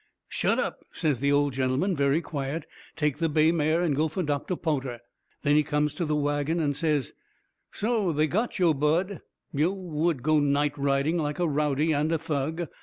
"Shut 0.29 0.57
up," 0.57 0.83
says 0.91 1.19
the 1.19 1.31
old 1.31 1.53
gentleman, 1.53 1.95
very 1.95 2.21
quiet. 2.21 2.65
"Take 2.95 3.17
the 3.19 3.29
bay 3.29 3.51
mare 3.51 3.83
and 3.83 3.95
go 3.95 4.07
for 4.07 4.23
Doctor 4.23 4.55
Po'ter." 4.55 4.99
Then 5.43 5.55
he 5.55 5.61
comes 5.61 5.93
to 5.93 6.05
the 6.05 6.15
wagon 6.15 6.59
and 6.59 6.75
says: 6.75 7.13
"So 7.71 8.11
they 8.11 8.25
got 8.25 8.57
yo', 8.57 8.73
Bud? 8.73 9.21
Yo' 9.53 9.71
WOULD 9.73 10.23
go 10.23 10.39
nightriding 10.39 11.17
like 11.17 11.37
a 11.37 11.47
rowdy 11.47 11.91
and 11.91 12.11
a 12.11 12.17
thug! 12.17 12.67